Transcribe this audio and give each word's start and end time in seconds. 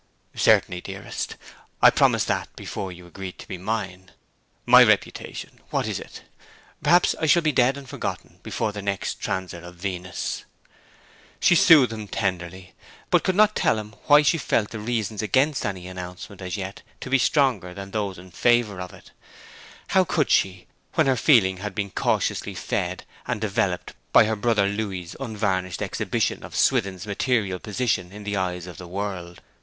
'Certainly, 0.33 0.81
dearest. 0.81 1.35
I 1.79 1.91
promised 1.91 2.25
that 2.27 2.55
before 2.55 2.91
you 2.91 3.05
agreed 3.05 3.37
to 3.37 3.47
be 3.47 3.59
mine. 3.59 4.09
My 4.65 4.83
reputation 4.83 5.59
what 5.69 5.85
is 5.87 5.99
it! 5.99 6.23
Perhaps 6.81 7.13
I 7.21 7.27
shall 7.27 7.43
be 7.43 7.51
dead 7.51 7.77
and 7.77 7.87
forgotten 7.87 8.39
before 8.41 8.71
the 8.71 8.81
next 8.81 9.19
transit 9.21 9.63
of 9.63 9.75
Venus!' 9.75 10.43
She 11.39 11.53
soothed 11.53 11.93
him 11.93 12.07
tenderly, 12.07 12.73
but 13.11 13.23
could 13.23 13.35
not 13.35 13.55
tell 13.55 13.77
him 13.77 13.93
why 14.07 14.23
she 14.23 14.39
felt 14.39 14.71
the 14.71 14.79
reasons 14.79 15.21
against 15.21 15.67
any 15.67 15.85
announcement 15.85 16.41
as 16.41 16.57
yet 16.57 16.81
to 17.01 17.11
be 17.11 17.19
stronger 17.19 17.71
than 17.75 17.91
those 17.91 18.17
in 18.17 18.31
favour 18.31 18.81
of 18.81 18.93
it. 18.95 19.11
How 19.89 20.03
could 20.03 20.31
she, 20.31 20.65
when 20.95 21.05
her 21.05 21.15
feeling 21.15 21.57
had 21.57 21.75
been 21.75 21.91
cautiously 21.91 22.55
fed 22.55 23.03
and 23.27 23.39
developed 23.39 23.93
by 24.11 24.23
her 24.25 24.35
brother 24.35 24.67
Louis's 24.67 25.15
unvarnished 25.19 25.79
exhibition 25.83 26.43
of 26.43 26.55
Swithin's 26.55 27.05
material 27.05 27.59
position 27.59 28.11
in 28.11 28.23
the 28.23 28.35
eyes 28.35 28.65
of 28.65 28.79
the 28.79 28.87
world? 28.87 29.41